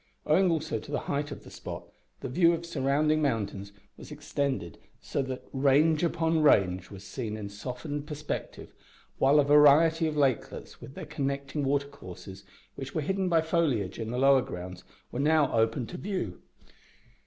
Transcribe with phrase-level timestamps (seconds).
[0.25, 1.83] Owing also to the height of the spot,
[2.21, 7.49] the view of surrounding mountains was extended, so that range upon range was seen in
[7.49, 8.73] softened perspective,
[9.19, 12.43] while a variety of lakelets, with their connecting watercourses,
[12.73, 16.41] which were hidden by foliage in the lower grounds, were now opened up to view.